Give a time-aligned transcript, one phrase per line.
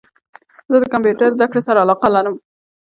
[0.71, 2.35] زه د کمپیوټرد زده کړي سره علاقه لرم